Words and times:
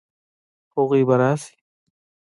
هغوی 0.75 1.01
به 1.07 1.15
راشي؟ 1.21 1.53